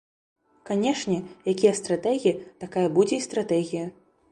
[0.69, 1.17] Канешне,
[1.53, 2.33] якія стратэгі,
[2.65, 3.89] такая будзе і стратэгія.